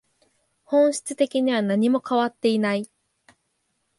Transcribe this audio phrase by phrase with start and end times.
[0.63, 2.89] 本質的には何も変わっていない